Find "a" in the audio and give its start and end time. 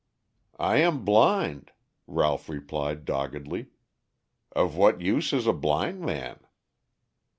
5.45-5.53